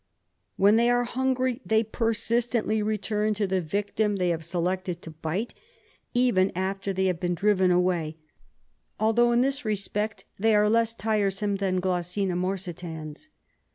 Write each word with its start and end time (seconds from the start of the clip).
When 0.55 0.77
they 0.77 0.89
are 0.89 1.03
hungry 1.03 1.61
they 1.63 1.83
persistently 1.83 2.81
return 2.81 3.35
to 3.35 3.45
the 3.45 3.61
victim 3.61 4.15
they 4.15 4.29
have 4.29 4.43
selected 4.43 4.99
to 5.03 5.11
bite, 5.11 5.53
even 6.15 6.51
after 6.55 6.91
they 6.91 7.05
have 7.05 7.19
been 7.19 7.35
driven 7.35 7.69
away, 7.69 8.17
although 8.99 9.31
in 9.31 9.41
this 9.41 9.63
respect 9.63 10.25
they 10.39 10.55
are 10.55 10.71
less 10.71 10.95
tiresome 10.95 11.57
than 11.57 11.79
Glossina 11.79 12.35
morsitans. 12.35 13.27